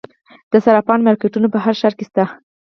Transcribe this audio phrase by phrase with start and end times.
[0.51, 2.23] د صرافانو مارکیټونه په هر ښار کې شته